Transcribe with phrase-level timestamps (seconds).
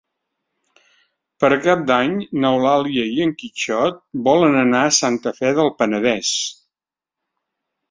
[1.43, 2.15] Per Cap d'Any
[2.45, 6.35] n'Eulàlia i en Quixot volen anar a Santa Fe del Penedès.